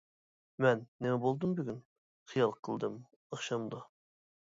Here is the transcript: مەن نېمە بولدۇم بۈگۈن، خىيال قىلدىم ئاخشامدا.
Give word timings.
مەن 0.65 0.81
نېمە 1.05 1.19
بولدۇم 1.27 1.53
بۈگۈن، 1.61 1.79
خىيال 2.33 2.57
قىلدىم 2.69 2.99
ئاخشامدا. 3.15 3.89